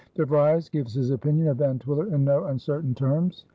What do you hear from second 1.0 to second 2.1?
opinion of Van Twiller